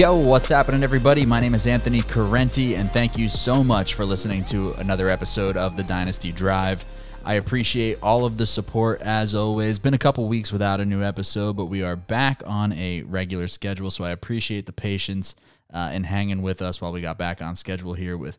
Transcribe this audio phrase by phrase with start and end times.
[0.00, 1.26] Yo, what's happening, everybody?
[1.26, 5.58] My name is Anthony Correnti, and thank you so much for listening to another episode
[5.58, 6.86] of the Dynasty Drive.
[7.22, 9.78] I appreciate all of the support as always.
[9.78, 13.46] Been a couple weeks without a new episode, but we are back on a regular
[13.46, 15.34] schedule, so I appreciate the patience
[15.70, 18.38] uh, and hanging with us while we got back on schedule here with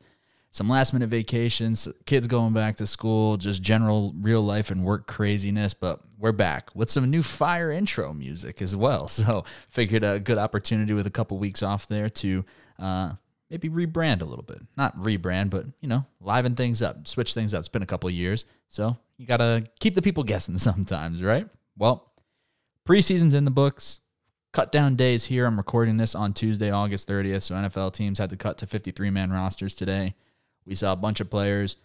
[0.52, 5.08] some last minute vacations, kids going back to school, just general real life and work
[5.08, 5.74] craziness.
[5.74, 9.08] But we're back with some new fire intro music as well.
[9.22, 12.44] So figured a good opportunity with a couple weeks off there to
[12.80, 13.14] uh,
[13.50, 14.60] maybe rebrand a little bit.
[14.76, 17.60] Not rebrand, but you know, liven things up, switch things up.
[17.60, 21.48] It's been a couple years, so you gotta keep the people guessing sometimes, right?
[21.78, 22.12] Well,
[22.86, 24.00] preseason's in the books.
[24.52, 25.46] Cut down days here.
[25.46, 27.44] I'm recording this on Tuesday, August 30th.
[27.44, 30.14] So NFL teams had to cut to 53 man rosters today.
[30.66, 31.76] We saw a bunch of players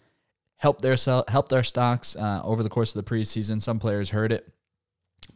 [0.57, 3.61] help their sell, help their stocks uh, over the course of the preseason.
[3.61, 4.47] Some players heard it,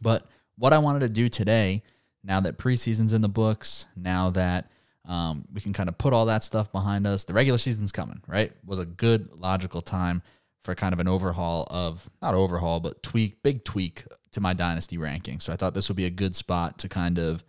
[0.00, 0.26] but
[0.56, 1.82] what I wanted to do today,
[2.22, 4.70] now that preseason's in the books, now that
[5.04, 8.20] um, we can kind of put all that stuff behind us, the regular season's coming.
[8.26, 10.22] Right, was a good logical time
[10.62, 14.98] for kind of an overhaul of not overhaul, but tweak, big tweak to my dynasty
[14.98, 15.40] ranking.
[15.40, 17.44] So I thought this would be a good spot to kind of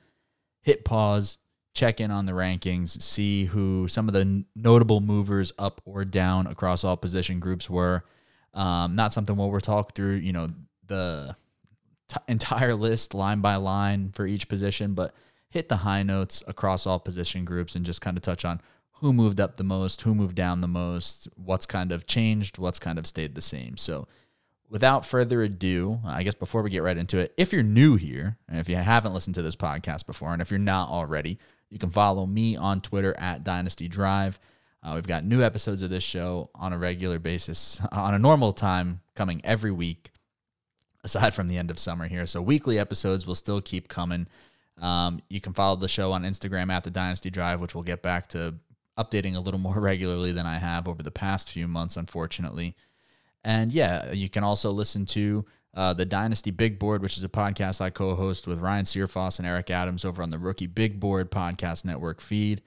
[0.62, 1.38] hit pause,
[1.74, 6.48] check in on the rankings, see who some of the notable movers up or down
[6.48, 8.04] across all position groups were.
[8.54, 10.50] Um, not something where we'll talk through, you know,
[10.86, 11.36] the
[12.08, 15.14] t- entire list line by line for each position, but
[15.50, 18.62] hit the high notes across all position groups and just kind of touch on
[18.98, 22.80] who moved up the most, who moved down the most, what's kind of changed, what's
[22.80, 23.76] kind of stayed the same.
[23.76, 24.08] So,
[24.70, 28.38] without further ado, I guess before we get right into it, if you're new here,
[28.48, 31.38] and if you haven't listened to this podcast before, and if you're not already,
[31.74, 34.40] you can follow me on Twitter at Dynasty Drive.
[34.84, 38.54] Uh, we've got new episodes of this show on a regular basis, on a normal
[38.54, 40.12] time, coming every week,
[41.04, 42.28] aside from the end of summer here.
[42.28, 44.28] So weekly episodes will still keep coming.
[44.80, 48.04] Um, you can follow the show on Instagram at the Dynasty Drive, which we'll get
[48.04, 48.54] back to
[48.96, 52.76] updating a little more regularly than I have over the past few months, unfortunately.
[53.44, 57.30] And yeah, you can also listen to uh, the Dynasty Big Board, which is a
[57.30, 61.00] podcast I co host with Ryan Searfoss and Eric Adams over on the Rookie Big
[61.00, 62.62] Board Podcast Network feed.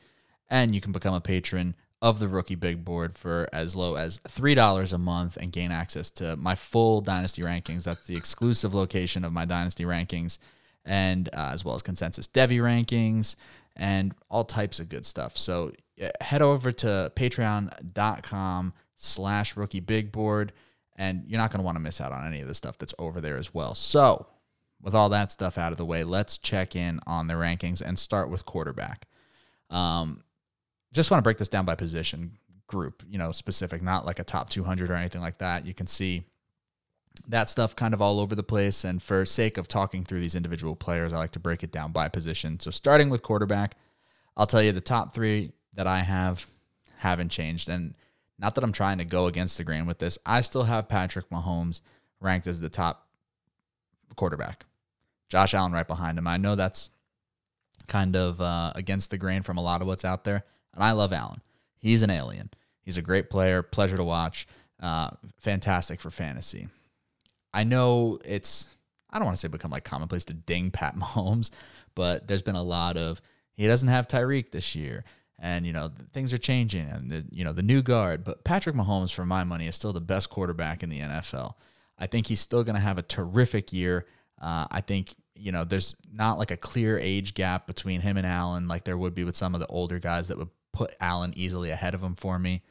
[0.48, 4.18] And you can become a patron of the Rookie Big Board for as low as
[4.28, 7.84] $3 a month and gain access to my full Dynasty rankings.
[7.84, 10.38] That's the exclusive location of my Dynasty rankings,
[10.84, 13.36] and uh, as well as consensus Devy rankings
[13.76, 15.36] and all types of good stuff.
[15.36, 15.72] So
[16.20, 20.52] head over to patreon.com slash rookie big board
[20.96, 22.94] and you're not going to want to miss out on any of the stuff that's
[22.98, 23.74] over there as well.
[23.74, 24.26] So,
[24.82, 27.98] with all that stuff out of the way, let's check in on the rankings and
[27.98, 29.06] start with quarterback.
[29.70, 30.22] Um,
[30.92, 32.32] just want to break this down by position
[32.66, 35.66] group, you know, specific, not like a top 200 or anything like that.
[35.66, 36.24] You can see
[37.28, 38.84] that stuff kind of all over the place.
[38.84, 41.92] And for sake of talking through these individual players, I like to break it down
[41.92, 42.60] by position.
[42.60, 43.76] So, starting with quarterback,
[44.36, 46.46] I'll tell you the top three that I have
[46.98, 47.68] haven't changed.
[47.68, 47.94] And
[48.38, 50.18] not that I'm trying to go against the grain with this.
[50.26, 51.80] I still have Patrick Mahomes
[52.20, 53.06] ranked as the top
[54.14, 54.64] quarterback.
[55.28, 56.26] Josh Allen right behind him.
[56.26, 56.90] I know that's
[57.86, 60.44] kind of uh, against the grain from a lot of what's out there.
[60.74, 61.40] And I love Allen.
[61.78, 62.50] He's an alien.
[62.82, 64.46] He's a great player, pleasure to watch,
[64.80, 66.68] uh, fantastic for fantasy.
[67.52, 68.68] I know it's,
[69.10, 71.50] I don't want to say become like commonplace to ding Pat Mahomes,
[71.94, 73.20] but there's been a lot of,
[73.54, 75.04] he doesn't have Tyreek this year
[75.38, 78.74] and you know things are changing and the you know the new guard but Patrick
[78.74, 81.54] Mahomes for my money is still the best quarterback in the NFL.
[81.98, 84.06] I think he's still going to have a terrific year.
[84.40, 88.26] Uh, I think you know there's not like a clear age gap between him and
[88.26, 91.32] Allen like there would be with some of the older guys that would put Allen
[91.36, 92.62] easily ahead of him for me.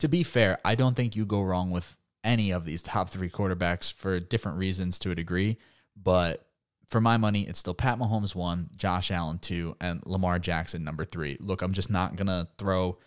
[0.00, 3.28] To be fair, I don't think you go wrong with any of these top 3
[3.30, 5.58] quarterbacks for different reasons to a degree,
[5.94, 6.46] but
[6.88, 11.04] for my money, it's still Pat Mahomes one, Josh Allen two, and Lamar Jackson number
[11.04, 11.36] three.
[11.40, 12.98] Look, I'm just not gonna throw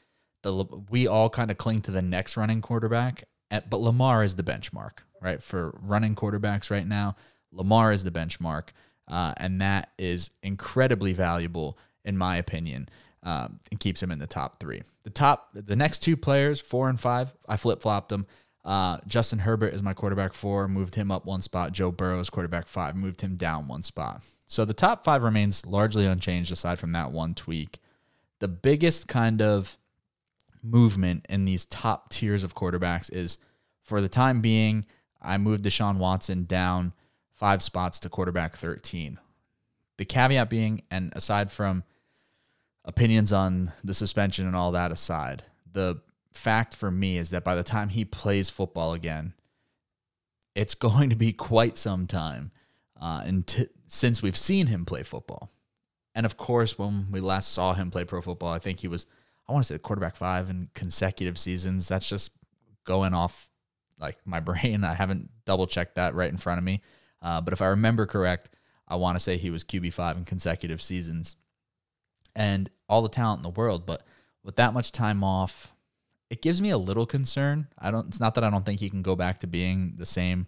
[0.44, 0.66] the.
[0.90, 5.00] We all kind of cling to the next running quarterback, but Lamar is the benchmark,
[5.22, 5.42] right?
[5.42, 7.16] For running quarterbacks right now,
[7.52, 8.70] Lamar is the benchmark,
[9.08, 12.90] uh, and that is incredibly valuable in my opinion.
[13.24, 14.84] Um, and keeps him in the top three.
[15.04, 18.26] The top, the next two players, four and five, I flip flopped them.
[18.66, 21.72] Uh, Justin Herbert is my quarterback four, moved him up one spot.
[21.72, 24.24] Joe Burrow is quarterback five, moved him down one spot.
[24.48, 27.80] So the top five remains largely unchanged aside from that one tweak.
[28.40, 29.78] The biggest kind of
[30.62, 33.38] movement in these top tiers of quarterbacks is
[33.82, 34.86] for the time being,
[35.22, 36.94] I moved Deshaun Watson down
[37.34, 39.18] five spots to quarterback 13.
[39.98, 41.84] The caveat being, and aside from
[42.86, 46.02] opinions on the suspension and all that aside, the
[46.38, 49.34] fact for me is that by the time he plays football again,
[50.56, 52.52] it's going to be quite some time
[53.00, 55.52] uh, t- since we've seen him play football.
[56.16, 59.06] And of course, when we last saw him play pro football, I think he was,
[59.48, 61.88] I want to say quarterback five in consecutive seasons.
[61.88, 62.32] That's just
[62.86, 63.50] going off
[64.00, 64.84] like my brain.
[64.84, 66.82] I haven't double checked that right in front of me.
[67.22, 68.50] Uh, but if I remember correct,
[68.88, 71.36] I want to say he was QB5 in consecutive seasons
[72.36, 73.86] and all the talent in the world.
[73.86, 74.04] But
[74.44, 75.74] with that much time off,
[76.30, 77.68] it gives me a little concern.
[77.80, 78.08] I don't.
[78.08, 80.48] It's not that I don't think he can go back to being the same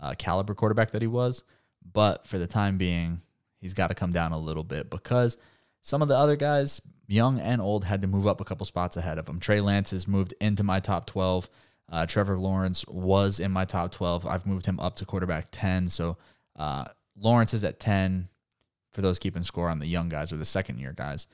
[0.00, 1.44] uh, caliber quarterback that he was,
[1.92, 3.22] but for the time being,
[3.60, 5.38] he's got to come down a little bit because
[5.80, 8.96] some of the other guys, young and old, had to move up a couple spots
[8.96, 9.40] ahead of him.
[9.40, 11.48] Trey Lance has moved into my top twelve.
[11.90, 14.26] Uh, Trevor Lawrence was in my top twelve.
[14.26, 15.88] I've moved him up to quarterback ten.
[15.88, 16.16] So
[16.56, 16.86] uh,
[17.16, 18.28] Lawrence is at ten.
[18.92, 21.26] For those keeping score on the young guys or the second year guys,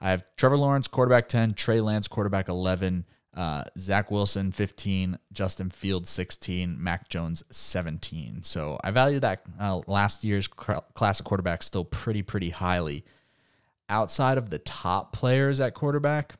[0.00, 3.06] I have Trevor Lawrence quarterback ten, Trey Lance quarterback eleven.
[3.32, 8.42] Uh, Zach Wilson 15, Justin Fields 16, Mac Jones 17.
[8.42, 13.04] So I value that uh, last year's class of quarterback still pretty, pretty highly.
[13.88, 16.34] Outside of the top players at quarterback,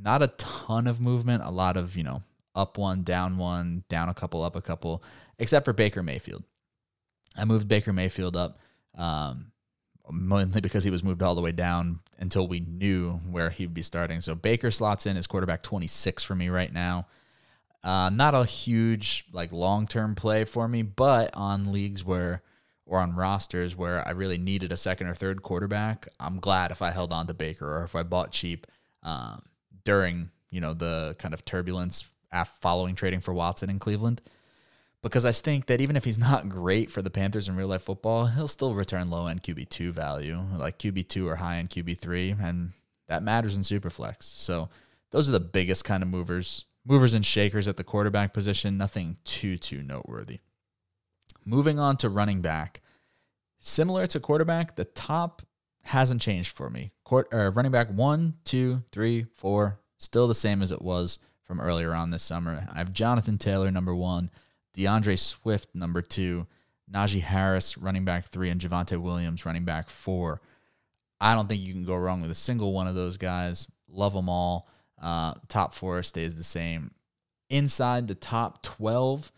[0.00, 2.22] not a ton of movement, a lot of, you know,
[2.54, 5.02] up one, down one, down a couple, up a couple,
[5.38, 6.44] except for Baker Mayfield.
[7.36, 8.58] I moved Baker Mayfield up.
[8.96, 9.52] Um,
[10.10, 13.74] mainly because he was moved all the way down until we knew where he would
[13.74, 14.20] be starting.
[14.20, 17.06] So Baker slots in as quarterback 26 for me right now.
[17.82, 22.42] Uh, not a huge like long term play for me, but on leagues where
[22.84, 26.82] or on rosters where I really needed a second or third quarterback, I'm glad if
[26.82, 28.66] I held on to Baker or if I bought cheap
[29.02, 29.42] um,
[29.84, 32.04] during you know the kind of turbulence
[32.60, 34.20] following trading for Watson in Cleveland
[35.02, 37.82] because I think that even if he's not great for the Panthers in real life
[37.82, 42.72] football, he'll still return low end QB2 value, like QB2 or high end QB3, and
[43.08, 44.22] that matters in Superflex.
[44.22, 44.68] So
[45.10, 48.76] those are the biggest kind of movers, movers and shakers at the quarterback position.
[48.78, 50.40] Nothing too too noteworthy.
[51.44, 52.80] Moving on to running back,
[53.60, 55.42] similar to quarterback, the top
[55.82, 56.90] hasn't changed for me.
[57.04, 61.60] Court, uh, running back one, two, three, four, still the same as it was from
[61.60, 62.66] earlier on this summer.
[62.72, 64.30] I have Jonathan Taylor number one.
[64.76, 66.46] D'Andre Swift, number two,
[66.92, 70.40] Najee Harris, running back three, and Javonte Williams, running back four.
[71.20, 73.66] I don't think you can go wrong with a single one of those guys.
[73.88, 74.68] Love them all.
[75.00, 76.92] Uh, top four stays the same.
[77.48, 79.32] Inside the top 12,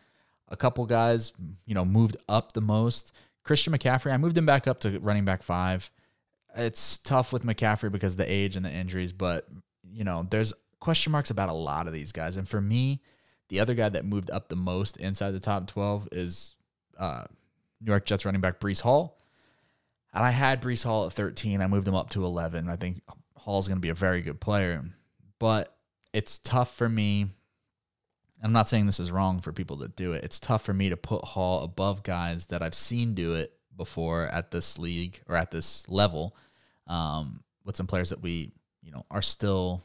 [0.48, 1.32] a couple guys,
[1.66, 3.12] you know, moved up the most.
[3.44, 5.90] Christian McCaffrey, I moved him back up to running back five.
[6.56, 9.46] It's tough with McCaffrey because of the age and the injuries, but,
[9.90, 12.36] you know, there's question marks about a lot of these guys.
[12.36, 13.02] And for me,
[13.48, 16.56] the other guy that moved up the most inside the top 12 is
[16.98, 17.24] uh,
[17.80, 19.18] New York Jets running back Breece Hall.
[20.12, 21.60] And I had Breece Hall at 13.
[21.60, 22.68] I moved him up to 11.
[22.68, 23.02] I think
[23.36, 24.82] Hall's going to be a very good player.
[25.38, 25.74] But
[26.12, 27.26] it's tough for me.
[28.42, 30.24] I'm not saying this is wrong for people that do it.
[30.24, 34.26] It's tough for me to put Hall above guys that I've seen do it before
[34.26, 36.36] at this league or at this level
[36.86, 38.52] um, with some players that we,
[38.82, 39.82] you know, are still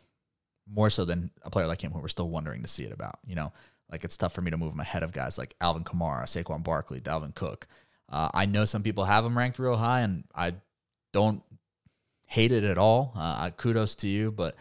[0.72, 3.20] more so than a player like him who we're still wondering to see it about.
[3.26, 3.54] You know,
[3.92, 6.64] like it's tough for me to move him ahead of guys like Alvin Kamara, Saquon
[6.64, 7.68] Barkley, Dalvin Cook.
[8.10, 10.56] Uh, I know some people have him ranked real high, and I
[11.12, 11.42] don't
[12.26, 13.14] hate it at all.
[13.16, 14.56] Uh, kudos to you, but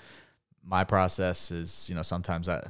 [0.65, 2.63] my process is, you know, sometimes I,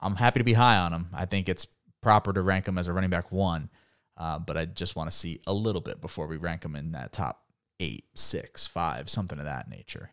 [0.00, 1.08] I'm happy to be high on him.
[1.12, 1.66] I think it's
[2.00, 3.70] proper to rank him as a running back one,
[4.16, 6.92] uh, but I just want to see a little bit before we rank him in
[6.92, 7.42] that top
[7.80, 10.10] eight, six, five, something of that nature.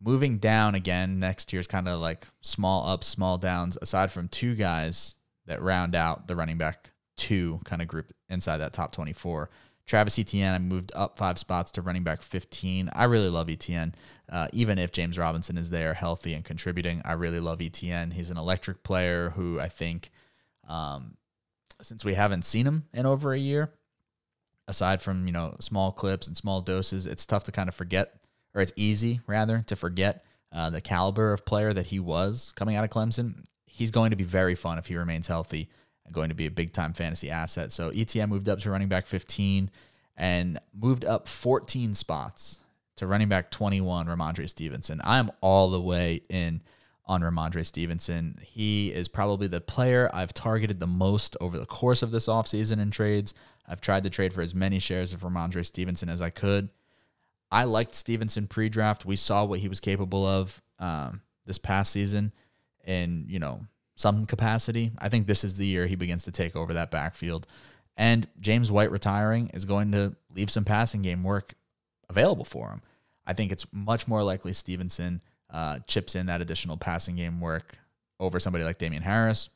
[0.00, 4.28] Moving down again, next tier is kind of like small ups, small downs, aside from
[4.28, 5.14] two guys
[5.46, 9.48] that round out the running back two kind of group inside that top 24.
[9.86, 12.90] Travis Etienne, I moved up five spots to running back 15.
[12.92, 13.94] I really love Etienne.
[14.28, 18.10] Uh, even if James Robinson is there healthy and contributing, I really love Etienne.
[18.10, 20.10] He's an electric player who I think,
[20.68, 21.16] um,
[21.80, 23.72] since we haven't seen him in over a year,
[24.66, 28.25] aside from, you know, small clips and small doses, it's tough to kind of forget
[28.56, 32.74] or it's easy rather to forget uh, the caliber of player that he was coming
[32.74, 33.44] out of Clemson.
[33.66, 35.68] He's going to be very fun if he remains healthy
[36.06, 37.70] and going to be a big time fantasy asset.
[37.70, 39.70] So ETN moved up to running back 15
[40.16, 42.60] and moved up 14 spots
[42.96, 45.02] to running back 21, Rhamondre Stevenson.
[45.04, 46.62] I'm all the way in
[47.04, 48.38] on Rhamondre Stevenson.
[48.42, 52.80] He is probably the player I've targeted the most over the course of this offseason
[52.80, 53.34] in trades.
[53.68, 56.70] I've tried to trade for as many shares of Rhamondre Stevenson as I could.
[57.50, 59.04] I liked Stevenson pre-draft.
[59.04, 62.32] We saw what he was capable of um, this past season,
[62.84, 63.60] in you know
[63.96, 64.92] some capacity.
[64.98, 67.46] I think this is the year he begins to take over that backfield,
[67.96, 71.54] and James White retiring is going to leave some passing game work
[72.08, 72.82] available for him.
[73.26, 77.78] I think it's much more likely Stevenson uh, chips in that additional passing game work
[78.20, 79.50] over somebody like Damien Harris.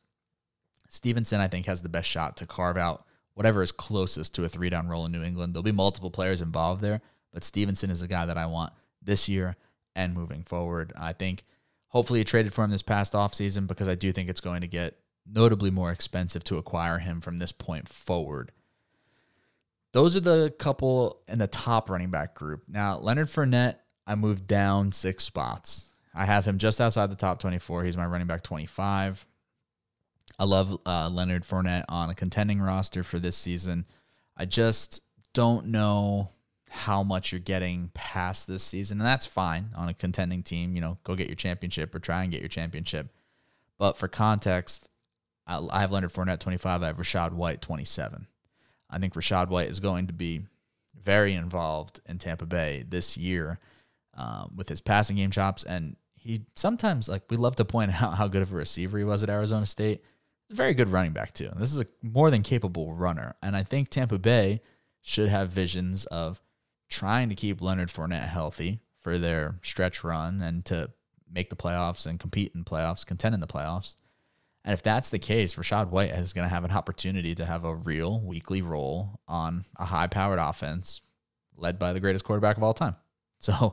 [0.88, 3.04] Stevenson, I think, has the best shot to carve out
[3.34, 5.54] whatever is closest to a three down role in New England.
[5.54, 7.00] There'll be multiple players involved there,
[7.32, 8.72] but Stevenson is a guy that I want
[9.02, 9.56] this year
[9.94, 10.92] and moving forward.
[10.98, 11.44] I think
[11.88, 14.66] hopefully you traded for him this past offseason because I do think it's going to
[14.66, 18.52] get notably more expensive to acquire him from this point forward.
[19.92, 22.62] Those are the couple in the top running back group.
[22.68, 25.86] Now, Leonard Fournette, I moved down six spots.
[26.14, 27.84] I have him just outside the top 24.
[27.84, 29.26] He's my running back 25.
[30.38, 33.84] I love uh, Leonard Fournette on a contending roster for this season.
[34.36, 36.30] I just don't know
[36.70, 40.74] how much you're getting past this season, and that's fine on a contending team.
[40.74, 43.08] You know, go get your championship or try and get your championship.
[43.76, 44.88] But for context,
[45.46, 46.82] I have Leonard Fournette 25.
[46.82, 48.26] I have Rachaad White 27.
[48.88, 50.42] I think Rachaad White is going to be
[51.02, 53.58] very involved in Tampa Bay this year
[54.14, 55.64] um, with his passing game chops.
[55.64, 59.04] And he sometimes, like, we love to point out how good of a receiver he
[59.04, 60.04] was at Arizona State.
[60.50, 61.50] Very good running back, too.
[61.56, 63.34] This is a more than capable runner.
[63.42, 64.60] And I think Tampa Bay
[65.00, 66.40] should have visions of
[66.90, 70.90] trying to keep Leonard Fournette healthy for their stretch run and to
[71.32, 73.94] make the playoffs and compete in playoffs, contend in the playoffs.
[74.64, 77.64] And if that's the case, Rachaad White is going to have an opportunity to have
[77.64, 81.00] a real weekly role on a high powered offense
[81.56, 82.96] led by the greatest quarterback of all time.
[83.42, 83.72] So,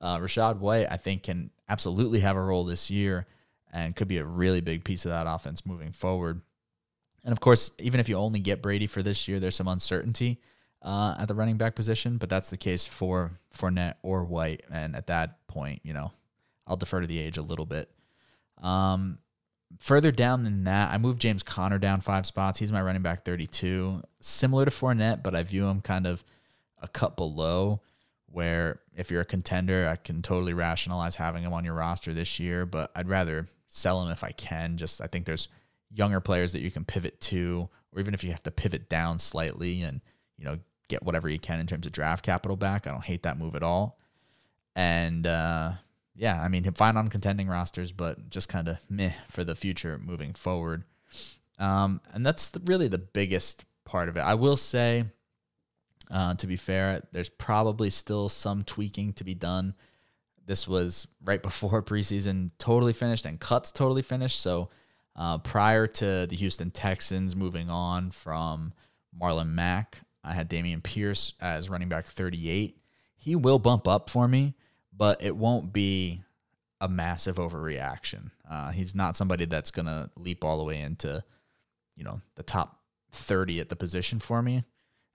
[0.00, 3.26] uh, Rachaad White, I think, can absolutely have a role this year
[3.72, 6.40] and could be a really big piece of that offense moving forward.
[7.24, 10.40] And of course, even if you only get Brady for this year, there's some uncertainty
[10.82, 14.62] uh, at the running back position, but that's the case for Fournette or White.
[14.70, 16.12] And at that point, you know,
[16.66, 17.90] I'll defer to the age a little bit.
[18.62, 19.18] Um,
[19.78, 22.58] further down than that, I moved James Conner down five spots.
[22.58, 24.02] He's my running back 32.
[24.20, 26.24] Similar to Fournette, but I view him kind of
[26.80, 27.80] a cut below
[28.30, 32.38] where if you're a contender, I can totally rationalize having him on your roster this
[32.38, 34.76] year, but I'd rather sell him if I can.
[34.76, 35.48] Just I think there's
[35.90, 39.18] younger players that you can pivot to, or even if you have to pivot down
[39.18, 40.02] slightly and,
[40.38, 42.86] you know, get whatever you can in terms of draft capital back.
[42.86, 43.98] I don't hate that move at all.
[44.74, 45.72] And uh
[46.18, 49.98] yeah, I mean, fine on contending rosters, but just kind of meh for the future
[49.98, 50.82] moving forward.
[51.60, 54.20] Um, and that's the, really the biggest part of it.
[54.20, 55.04] I will say,
[56.10, 59.74] uh, to be fair, there's probably still some tweaking to be done.
[60.44, 64.40] This was right before preseason totally finished and cuts totally finished.
[64.40, 64.70] So
[65.14, 68.72] uh, prior to the Houston Texans moving on from
[69.20, 72.76] Marlon Mack, I had Dameon Pierce as running back 38.
[73.16, 74.54] He will bump up for me
[74.98, 76.20] but it won't be
[76.80, 78.30] a massive overreaction.
[78.50, 81.22] Uh, he's not somebody that's going to leap all the way into,
[81.96, 82.80] you know, the top
[83.12, 84.64] 30 at the position for me,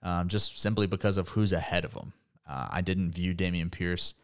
[0.02, 2.14] um, just simply because of who's ahead of him.
[2.50, 4.16] Uh, I didn't view Dameon Pierce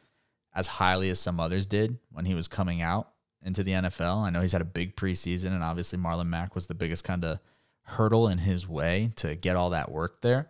[0.55, 3.09] as highly as some others did when he was coming out
[3.43, 4.25] into the NFL.
[4.25, 7.23] I know he's had a big preseason, and obviously Marlon Mack was the biggest kind
[7.23, 7.39] of
[7.83, 10.49] hurdle in his way to get all that work there.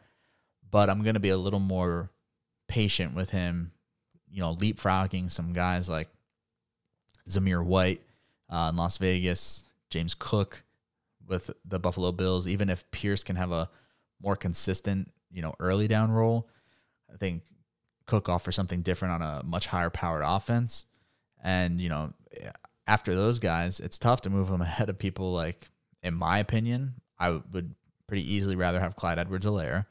[0.72, 2.10] But I'm going to be a little more
[2.68, 3.72] patient with him
[4.32, 6.10] you know, leapfrogging some guys like
[7.28, 8.02] Zamir White
[8.50, 10.64] uh, in Las Vegas, James Cook
[11.28, 12.48] with the Buffalo Bills.
[12.48, 13.70] Even if Pierce can have a
[14.22, 16.48] more consistent, you know, early down role,
[17.12, 17.44] I think
[18.06, 20.86] Cook offers something different on a much higher powered offense.
[21.44, 22.14] And you know,
[22.88, 25.70] after those guys, it's tough to move them ahead of people like,
[26.04, 27.76] in my opinion, I would
[28.08, 29.86] pretty easily rather have Clyde Edwards-Helaire.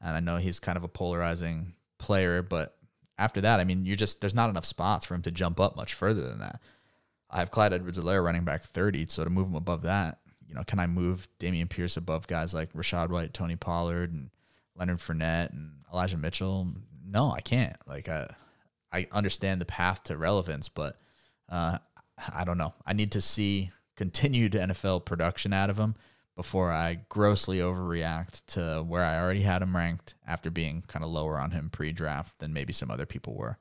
[0.00, 2.76] And I know he's kind of a polarizing player, but
[3.18, 5.76] after that, I mean, you're just there's not enough spots for him to jump up
[5.76, 6.60] much further than that.
[7.30, 10.18] I have Clyde Edwards-Helaire running back 30, so to move him above that,
[10.50, 14.30] you know, can I move Dameon Pierce above guys like Rachaad White, Tony Pollard, and
[14.74, 16.66] Leonard Fournette and Elijah Mitchell?
[17.06, 17.76] No, I can't.
[17.86, 18.26] Like, I,
[18.92, 21.00] I understand the path to relevance, but
[21.48, 21.78] uh,
[22.34, 22.74] I don't know.
[22.84, 25.94] I need to see continued NFL production out of him
[26.40, 31.10] before I grossly overreact to where I already had him ranked after being kind of
[31.10, 33.58] lower on him pre-draft than maybe some other people were.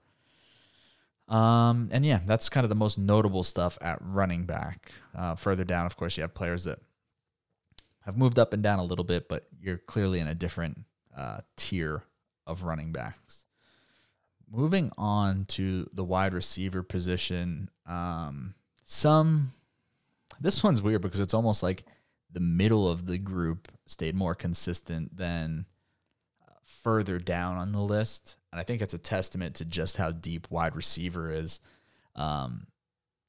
[1.28, 4.94] Um, and yeah, that's kind of the most notable stuff at running back.
[5.14, 6.80] Uh, further down, of course, you have players that
[8.06, 10.86] have moved up and down a little bit, but you're clearly in a different
[11.18, 12.04] uh, tier
[12.48, 13.44] of running backs.
[14.50, 18.56] Moving on to the wide receiver position, um,
[18.86, 19.52] some
[20.40, 21.84] this one's weird because it's almost like
[22.32, 25.66] the middle of the group stayed more consistent than
[26.48, 28.38] uh, further down on the list.
[28.52, 31.60] And I think it's a testament to just how deep wide receiver is
[32.16, 32.68] um,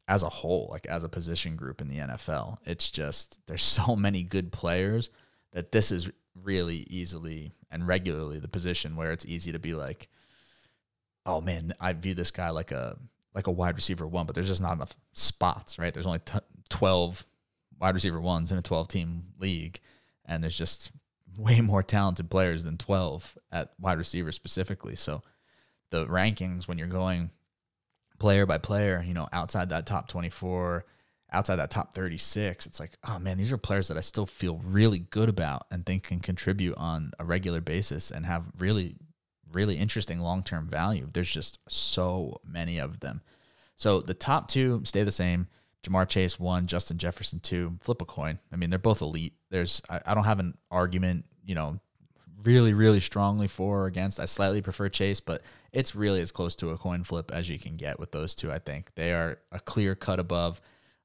[0.06, 2.58] as a whole, like as a position group in the NFL.
[2.64, 5.10] It's just, there's so many good players
[5.52, 10.08] that this is really easily and regularly the position where it's easy to be like,
[11.26, 12.96] oh man, I view this guy like a
[13.34, 15.94] like a wide receiver one, but there's just not enough spots, right?
[15.94, 16.38] There's only t-
[16.68, 17.24] 12
[17.80, 19.80] wide receiver ones in a 12 team league,
[20.24, 20.92] and there's just
[21.36, 24.94] way more talented players than 12 at wide receiver specifically.
[24.94, 25.22] So
[25.90, 27.30] the rankings when you're going
[28.18, 30.84] player by player, you know, outside that top 24,
[31.32, 34.60] outside that top 36, it's like, oh man, these are players that I still feel
[34.64, 38.96] really good about and think can contribute on a regular basis and have really,
[39.52, 41.08] really interesting long term value.
[41.12, 43.22] There's just so many of them.
[43.76, 45.48] So the top two stay the same.
[45.82, 47.78] Ja'Marr Chase one, Justin Jefferson two.
[47.80, 48.38] Flip a coin.
[48.52, 49.34] I mean, they're both elite.
[49.50, 51.80] There's I, I don't have an argument, you know,
[52.42, 54.20] really, really strongly for or against.
[54.20, 57.58] I slightly prefer Chase, but it's really as close to a coin flip as you
[57.58, 58.50] can get with those two.
[58.50, 60.60] I think they are a clear cut above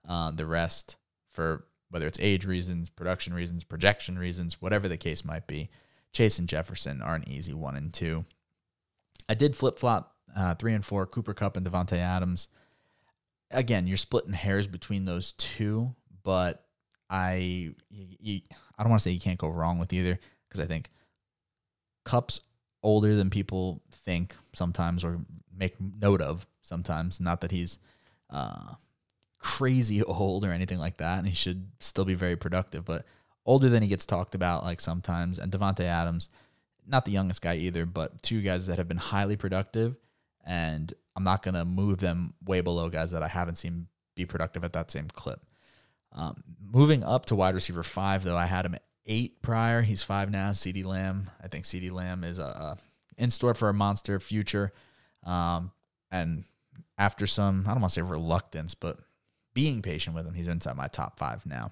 [0.07, 0.97] uh, the rest
[1.33, 5.69] for whether it's age reasons, production reasons, projection reasons, whatever the case might be.
[6.11, 8.25] Chase and Jefferson are an easy one and two.
[9.29, 12.49] I did flip flop uh, three and four, Cooper Kupp and Davante Adams.
[13.51, 16.65] Again, you're splitting hairs between those two, but
[17.09, 18.41] I you, you,
[18.77, 20.89] I don't want to say you can't go wrong with either because I think
[22.03, 22.41] Kupp's
[22.83, 25.19] older than people think sometimes or
[25.55, 27.19] make note of sometimes.
[27.19, 27.79] Not that he's
[28.29, 28.73] uh,
[29.39, 33.05] crazy old or anything like that, and he should still be very productive, but
[33.45, 35.39] older than he gets talked about like sometimes.
[35.39, 36.29] And Davante Adams,
[36.87, 39.95] not the youngest guy either, but two guys that have been highly productive,
[40.45, 44.63] and I'm not gonna move them way below guys that I haven't seen be productive
[44.63, 45.41] at that same clip.
[46.13, 49.81] Um, moving up to wide receiver five, though, I had him eight prior.
[49.81, 50.49] He's five now.
[50.49, 51.29] CeeDee Lamb.
[51.43, 52.77] I think CeeDee Lamb is a, a,
[53.17, 54.71] in store for a monster future.
[55.23, 55.71] Um,
[56.11, 56.45] and
[56.97, 58.97] after some, I don't want to say reluctance, but
[59.53, 61.71] being patient with him, he's inside my top five now.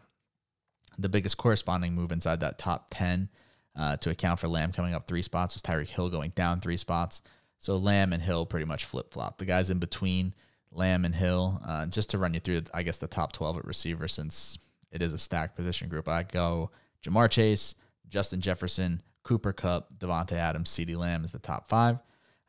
[0.97, 3.29] The biggest corresponding move inside that top 10
[3.75, 6.77] uh, to account for Lamb coming up three spots was Tyreek Hill going down three
[6.77, 7.21] spots.
[7.63, 9.37] So Lamb and Hill pretty much flip flop.
[9.37, 10.33] The guys in between
[10.69, 13.65] Lamb and Hill, uh, just to run you through, I guess, the top 12 at
[13.65, 14.57] receiver since
[14.91, 16.71] it is a stacked position group, I go
[17.05, 17.75] Ja'Marr Chase,
[18.09, 21.99] Justin Jefferson, Cooper Kupp, Davante Adams, CeeDee Lamb is the top five.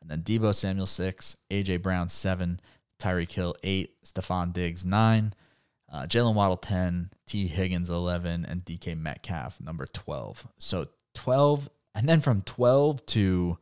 [0.01, 2.61] And then Deebo Samuel six, AJ Brown seven,
[2.99, 5.33] Tyreek Hill eight, Stefon Diggs nine,
[5.93, 10.45] uh, Jaylen Waddle ten, Tee Higgins eleven, and DK Metcalf number twelve.
[10.59, 13.59] So twelve, and then from twelve to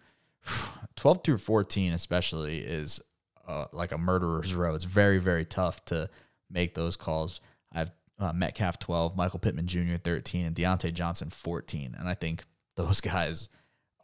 [0.96, 3.00] twelve through fourteen, especially, is
[3.46, 4.74] uh, like a murderer's row.
[4.74, 6.09] It's very very tough to
[6.50, 7.40] make those calls.
[7.72, 9.96] I have uh, Metcalf 12, Michael Pittman Jr.
[9.96, 11.96] 13, and Diontae Johnson 14.
[11.98, 12.44] And I think
[12.76, 13.48] those guys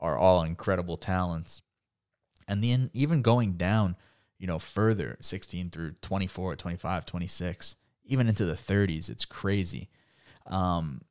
[0.01, 1.62] are all incredible talents.
[2.46, 3.96] And then even going down,
[4.38, 9.90] you know, further 16 through 24, 25, 26, even into the 30s, it's crazy.
[10.46, 11.03] Um,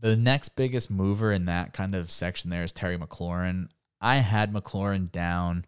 [0.00, 3.68] the next biggest mover in that kind of section there is Terry McLaurin.
[4.00, 5.64] I had McLaurin down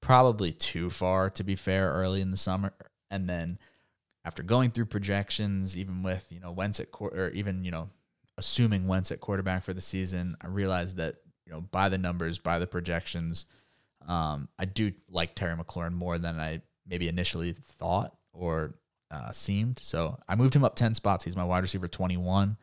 [0.00, 2.72] probably too far, to be fair, early in the summer.
[3.10, 3.58] And then
[4.24, 7.90] after going through projections, even with you know Wentz at or even you know
[8.38, 12.38] assuming Wentz at quarterback for the season, I realized that you know by the numbers,
[12.38, 13.46] by the projections,
[14.06, 18.74] um, I do like Terry McLaurin more than I maybe initially thought or
[19.10, 19.78] uh, seemed.
[19.82, 21.24] So I moved him up ten spots.
[21.24, 22.56] He's my wide receiver twenty one.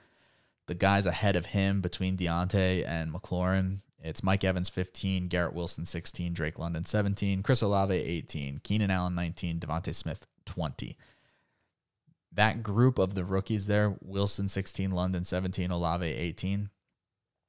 [0.68, 5.86] The guys ahead of him between Diontae and McLaurin, it's Mike Evans 15, Garrett Wilson
[5.86, 10.98] 16, Drake London 17, Chris Olave 18, Keenan Allen 19, DeVonta Smith 20
[12.34, 16.70] that group of the rookies there Wilson 16, London 17, Olave 18.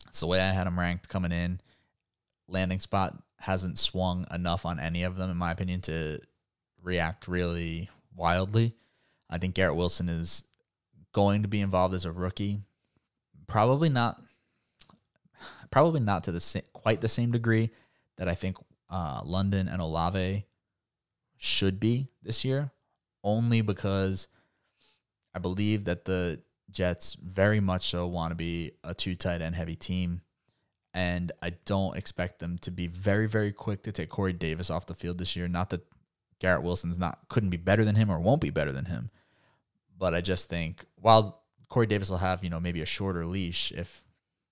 [0.08, 1.60] It's the way I had them ranked coming in.
[2.48, 6.20] Landing spot hasn't swung enough on any of them, in my opinion, to
[6.82, 8.74] react really wildly.
[9.28, 10.44] I think Garrett Wilson is
[11.12, 12.60] going to be involved as a rookie.
[13.46, 14.20] Probably not.
[15.70, 17.70] Probably not to the same, quite the same degree
[18.18, 18.56] that I think
[18.88, 20.44] uh, London and Olave
[21.36, 22.70] should be this year,
[23.22, 24.28] only because
[25.34, 29.54] I believe that the Jets very much so want to be a two tight end
[29.54, 30.22] heavy team.
[30.92, 34.86] And I don't expect them to be very, very quick to take Corey Davis off
[34.86, 35.46] the field this year.
[35.46, 35.86] Not that
[36.40, 39.10] Garrett Wilson's not couldn't be better than him or won't be better than him.
[39.96, 43.70] But I just think while Corey Davis will have, you know, maybe a shorter leash
[43.70, 44.02] if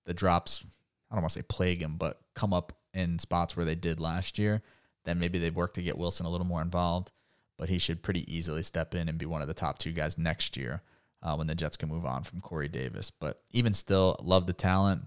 [0.05, 0.63] the drops,
[1.09, 3.99] I don't want to say plague him, but come up in spots where they did
[3.99, 4.61] last year,
[5.05, 7.11] then maybe they'd work to get Wilson a little more involved
[7.59, 10.17] but he should pretty easily step in and be one of the top two guys
[10.17, 10.81] next year
[11.21, 13.11] uh, when the Jets can move on from Corey Davis.
[13.11, 15.03] But even still, love the talent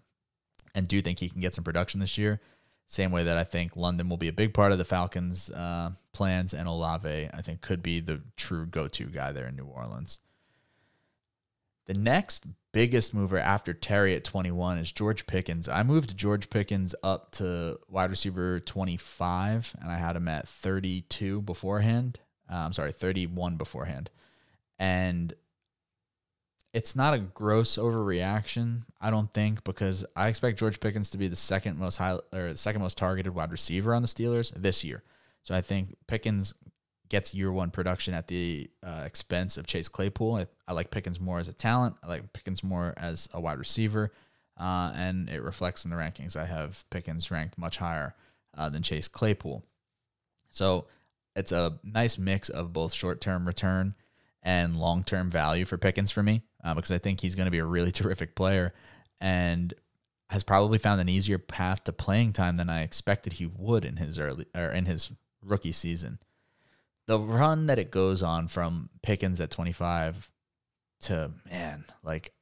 [0.75, 2.41] and do think he can get some production this year.
[2.87, 5.93] Same way that I think London will be a big part of the Falcons' uh,
[6.13, 9.65] plans, and Olave, I think, could be the true go to guy there in New
[9.65, 10.19] Orleans.
[11.87, 15.69] The next biggest mover after Terry at 21 is George Pickens.
[15.69, 21.43] I moved George Pickens up to wide receiver 25, and I had him at 32
[21.43, 22.21] beforehand.
[22.51, 24.11] Uh, I'm sorry, 31 beforehand.
[24.79, 25.35] And
[26.73, 31.29] it's not a gross overreaction, I don't think, because I expect George Pickens to be
[31.29, 35.03] the second most high or second most targeted wide receiver on the Steelers this year.
[35.43, 36.55] So I think Pickens
[37.13, 40.35] gets year one production at the uh, expense of Chase Claypool.
[40.35, 41.95] I, I, like Pickens more as a talent.
[42.03, 44.13] I like Pickens more as a wide receiver,
[44.59, 46.39] uh, and it reflects in the rankings.
[46.39, 48.15] I have Pickens ranked much higher
[48.57, 49.63] uh, than Chase Claypool.
[50.49, 50.87] So
[51.37, 53.95] it's a nice mix of both short term return
[54.43, 57.53] and long term value for Pickens for me uh, because I think he's going to
[57.53, 58.73] be a really terrific player
[59.21, 59.75] and
[60.31, 63.99] has probably found an easier path to playing time than I expected he would in
[63.99, 66.19] his early or in his rookie season.
[67.07, 70.31] The run that it goes on from Pickens at 25
[71.03, 72.33] to man, like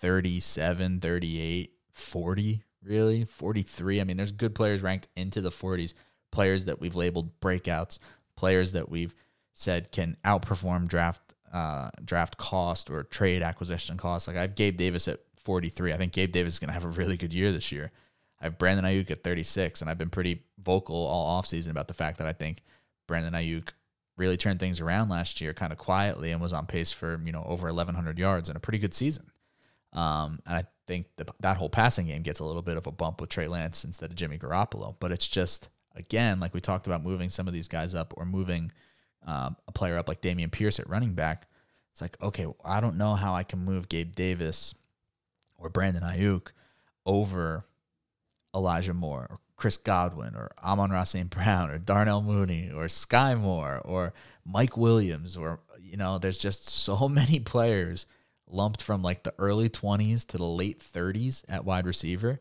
[0.00, 3.24] 37, 38, 40, really?
[3.24, 4.00] 43.
[4.00, 5.94] I mean, there's good players ranked into the 40s,
[6.32, 7.98] players that we've labeled breakouts,
[8.36, 9.14] players that we've
[9.54, 11.20] said can outperform draft
[11.52, 14.28] uh, draft cost or trade acquisition cost.
[14.28, 15.92] Like I have Gabe Davis at 43.
[15.92, 17.92] I think Gabe Davis is going to have a really good year this year.
[18.40, 21.94] I have Brandon Aiyuk at 36, and I've been pretty vocal all offseason about the
[21.94, 22.62] fact that I think
[23.06, 23.68] Brandon Aiyuk
[24.16, 27.32] really turned things around last year kind of quietly and was on pace for, you
[27.32, 29.30] know, over 1,100 yards and a pretty good season.
[29.92, 32.92] Um, and I think the, that whole passing game gets a little bit of a
[32.92, 34.96] bump with Trey Lance instead of Jimmy Garoppolo.
[34.98, 38.24] But it's just, again, like we talked about moving some of these guys up or
[38.24, 38.72] moving–
[39.26, 41.48] um, a player up like Dameon Pierce at running back,
[41.90, 44.74] it's like, okay, I don't know how I can move Gabe Davis
[45.56, 46.48] or Brandon Aiyuk
[47.04, 47.64] over
[48.54, 51.30] Elijah Moore or Chris Godwin or Amon-Ra St.
[51.30, 54.12] Brown or Darnell Mooney or Skyy Moore or
[54.44, 58.06] Mike Williams or, you know, there's just so many players
[58.48, 62.40] lumped from like the early 20s to the late 30s at wide receiver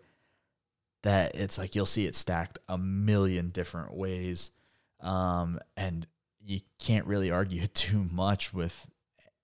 [1.03, 4.51] that it's like you'll see it stacked a million different ways.
[5.01, 6.05] Um, and
[6.43, 8.87] you can't really argue too much with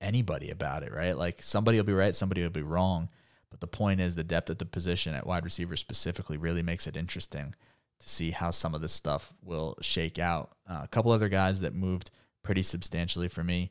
[0.02, 1.16] anybody about it, right?
[1.16, 3.10] Like somebody will be right, somebody will be wrong.
[3.52, 6.88] But the point is the depth at the position at wide receiver specifically really makes
[6.88, 7.54] it interesting
[8.00, 10.52] to see how some of this stuff will shake out.
[10.68, 12.10] Uh, a couple other guys that moved
[12.42, 13.70] pretty substantially for me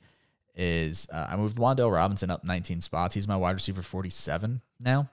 [0.55, 3.15] is uh, I moved Wan'Dale Robinson up 19 spots.
[3.15, 5.11] He's my wide receiver 47 now.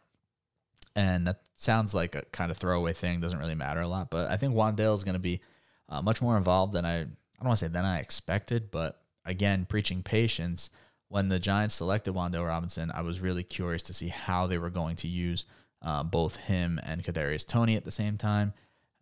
[0.95, 4.09] And that sounds like a kind of throwaway thing, doesn't really matter a lot.
[4.09, 5.41] But I think Wan'Dale is going to be
[5.89, 7.05] uh, much more involved than I
[7.39, 10.71] I don't want to say than I expected, but again, preaching patience.
[11.09, 14.69] When the Giants selected Wan'Dale Robinson, I was really curious to see how they were
[14.69, 15.45] going to use
[15.81, 18.53] uh, both him and Kadarius Toney at the same time.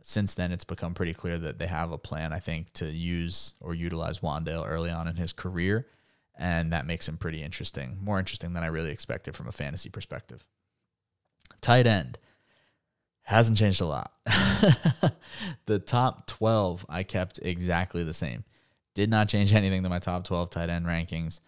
[0.01, 3.55] Since then, it's become pretty clear that they have a plan, I think, to use
[3.59, 5.87] or utilize Wan'Dale early on in his career,
[6.37, 9.89] and that makes him pretty interesting, more interesting than I really expected from a fantasy
[9.89, 10.45] perspective.
[11.59, 12.19] Tight end
[13.23, 14.13] hasn't changed a lot.
[15.65, 18.43] the top 12 I kept exactly the same.
[18.93, 21.39] Did not change anything to my top 12 tight end rankings.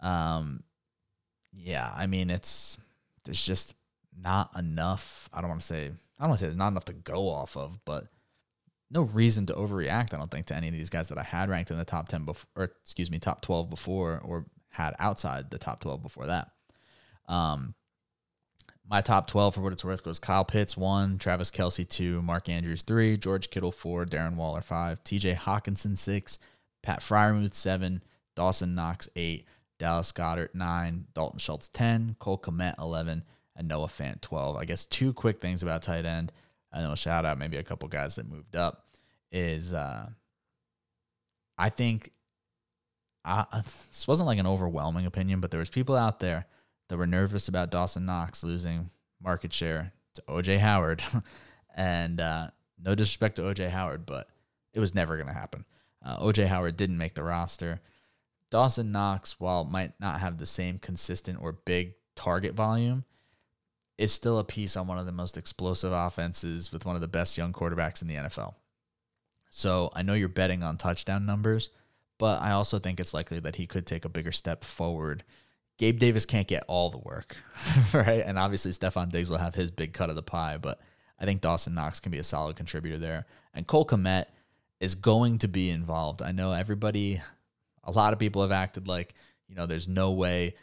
[0.00, 0.62] Um,
[1.52, 2.78] yeah, I mean, it's
[3.24, 3.74] there's just
[4.16, 5.28] not enough.
[5.32, 7.28] I don't want to say, I don't want to say there's not enough to go
[7.28, 8.04] off of, but
[8.90, 11.50] no reason to overreact, I don't think, to any of these guys that I had
[11.50, 15.50] ranked in the top 10 before, or excuse me, top 12 before, or had outside
[15.50, 16.50] the top 12 before that.
[17.28, 17.74] Um,
[18.88, 22.48] my top 12 for what it's worth goes Kyle Pitts, one, Travis Kelce, two, Mark
[22.48, 26.38] Andrews, three, George Kittle, four, Darren Waller, five, TJ Hockenson, six,
[26.82, 28.02] Pat Freiermuth, seven,
[28.34, 29.44] Dawson Knox, eight,
[29.78, 33.24] Dallas Goedert, nine, Dalton Schultz, 10, Cole Kmet, 11,
[33.56, 34.56] and Noah Fant, 12.
[34.56, 36.32] I guess two quick things about tight end,
[36.72, 38.86] and then we'll shout out maybe a couple guys that moved up,
[39.30, 40.08] is uh,
[41.56, 42.10] I think
[43.24, 43.44] I,
[43.90, 46.46] this wasn't like an overwhelming opinion, but there was people out there–
[46.88, 48.90] that were nervous about Dawson Knox losing
[49.22, 51.02] market share to OJ Howard.
[51.76, 52.48] and uh,
[52.82, 54.28] no disrespect to OJ Howard, but
[54.74, 55.64] it was never going to happen.
[56.04, 57.80] Uh, OJ Howard didn't make the roster.
[58.50, 63.04] Dawson Knox, while might not have the same consistent or big target volume,
[63.96, 67.08] is still a piece on one of the most explosive offenses with one of the
[67.08, 68.54] best young quarterbacks in the NFL.
[69.50, 71.70] So I know you're betting on touchdown numbers,
[72.18, 75.24] but I also think it's likely that he could take a bigger step forward
[75.78, 77.36] Gabe Davis can't get all the work,
[77.92, 78.22] right?
[78.24, 80.80] And obviously Stefon Diggs will have his big cut of the pie, but
[81.20, 83.26] I think Dawson Knox can be a solid contributor there.
[83.54, 84.26] And Cole Kmet
[84.80, 86.20] is going to be involved.
[86.20, 87.22] I know everybody,
[87.88, 89.14] a lot of people have acted like,
[89.48, 90.54] you know, there's no way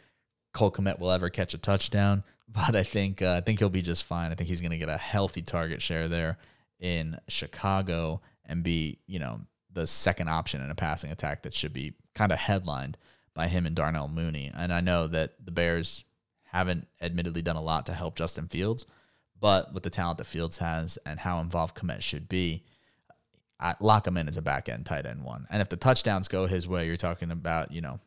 [0.54, 3.82] Cole Kmet will ever catch a touchdown, but I think uh, I think he'll be
[3.82, 4.32] just fine.
[4.32, 6.38] I think he's going to get a healthy target share there
[6.78, 9.40] in Chicago and be, you know,
[9.72, 12.96] the second option in a passing attack that should be kind of headlined
[13.34, 14.50] by him and Darnell Mooney.
[14.56, 16.04] And I know that the Bears
[16.44, 18.86] haven't admittedly done a lot to help Justin Fields,
[19.38, 22.64] but with the talent that Fields has and how involved Kmet should be,
[23.58, 25.46] I lock him in as a back end tight end one.
[25.50, 28.00] And if the touchdowns go his way, you're talking about, you know,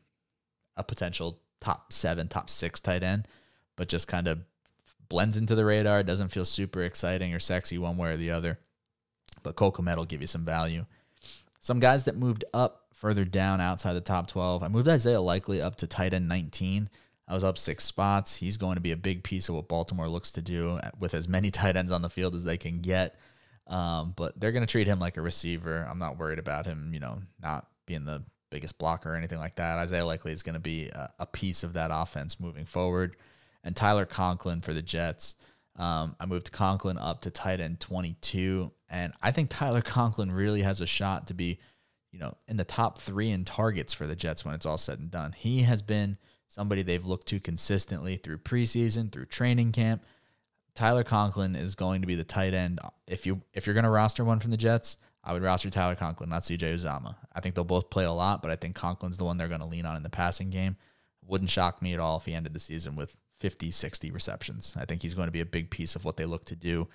[0.77, 3.27] a potential top seven, top six tight end,
[3.75, 4.39] but just kind of
[5.09, 5.99] blends into the radar.
[5.99, 8.59] It doesn't feel super exciting or sexy one way or the other.
[9.41, 10.85] But Cole Kmet will give you some value.
[11.59, 14.63] Some guys that moved up further down outside the top 12.
[14.63, 16.89] I moved Isaiah Likely up to tight end 19.
[17.27, 18.35] I was up six spots.
[18.35, 21.27] He's going to be a big piece of what Baltimore looks to do with as
[21.27, 23.17] many tight ends on the field as they can get.
[23.69, 25.87] Um, but they're going to treat him like a receiver.
[25.89, 29.55] I'm not worried about him, you know, not being the biggest blocker or anything like
[29.55, 29.77] that.
[29.77, 33.15] Isaiah Likely is going to be a, a piece of that offense moving forward.
[33.63, 35.35] And Tyler Conklin for the Jets.
[35.75, 38.71] Um, I moved Conklin up to tight end 22.
[38.89, 41.59] And I think Tyler Conklin really has a shot to be,
[42.11, 44.99] you know, in the top three in targets for the Jets when it's all said
[44.99, 45.33] and done.
[45.33, 50.03] He has been somebody they've looked to consistently through preseason, through training camp.
[50.79, 52.79] Tyler Conklin is going to be the tight end.
[53.05, 55.95] If you if you're going to roster one from the Jets, I would roster Tyler
[55.95, 57.17] Conklin, not CJ Uzomah.
[57.35, 59.59] I think they'll both play a lot, but I think Conklin's the one they're going
[59.59, 60.77] to lean on in the passing game.
[61.27, 64.73] Wouldn't shock me at all if he ended the season with 50, 60 receptions.
[64.79, 66.87] I think he's going to be a big piece of what they look to do,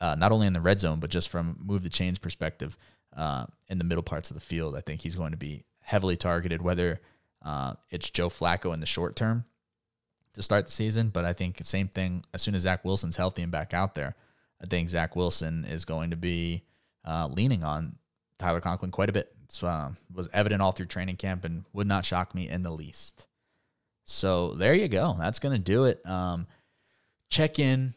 [0.00, 2.76] uh, not only in the red zone, but just from move the chains perspective
[3.16, 4.74] uh, in the middle parts of the field.
[4.74, 7.00] I think he's going to be heavily targeted, whether
[7.44, 9.44] uh, it's Joe Flacco in the short term
[10.34, 13.42] to start the season, but I think same thing as soon as Zach Wilson's healthy
[13.42, 14.14] and back out there.
[14.62, 16.64] I think Zach Wilson is going to be
[17.04, 17.96] uh, leaning on
[18.38, 19.32] Tyler Conklin quite a bit.
[19.48, 22.70] It uh, was evident all through training camp and would not shock me in the
[22.70, 23.26] least.
[24.04, 25.16] So there you go.
[25.18, 26.04] That's going to do it.
[26.06, 26.46] Um,
[27.30, 27.94] check in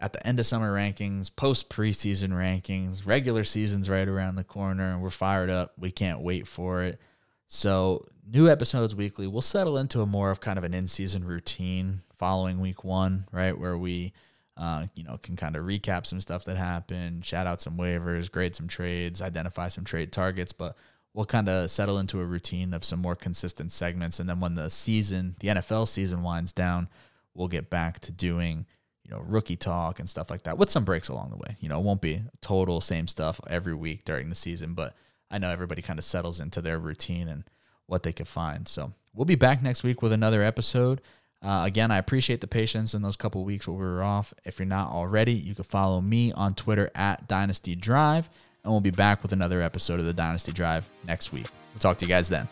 [0.00, 4.98] at the end of summer rankings, post preseason rankings, regular season's right around the corner,
[4.98, 5.72] we're fired up.
[5.78, 7.00] We can't wait for it.
[7.46, 9.26] So, new episodes weekly.
[9.26, 13.26] We'll settle into a more of kind of an in season routine following week one,
[13.32, 13.56] right?
[13.56, 14.12] Where we,
[14.56, 18.30] uh, you know, can kind of recap some stuff that happened, shout out some waivers,
[18.30, 20.52] grade some trades, identify some trade targets.
[20.52, 20.76] But
[21.12, 24.18] we'll kind of settle into a routine of some more consistent segments.
[24.18, 26.88] And then when the season, the NFL season winds down,
[27.34, 28.66] we'll get back to doing,
[29.04, 31.56] you know, rookie talk and stuff like that with some breaks along the way.
[31.60, 34.94] You know, it won't be total same stuff every week during the season, but
[35.30, 37.44] I know everybody kind of settles into their routine and
[37.86, 38.68] what they could find.
[38.68, 41.00] So we'll be back next week with another episode.
[41.42, 44.32] Uh, again, I appreciate the patience in those couple weeks where we were off.
[44.44, 48.30] If you're not already, you can follow me on Twitter at Dynasty Drive
[48.64, 51.46] and we'll be back with another episode of the Dynasty Drive next week.
[51.72, 52.48] We'll talk to you guys then.